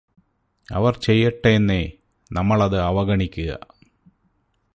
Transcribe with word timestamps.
അവർ 0.71 0.97
ചെയ്യട്ടെന്നേ. 0.97 1.91
നമ്മളത് 2.31 2.81
അവഗണിക്കുക. 2.81 3.59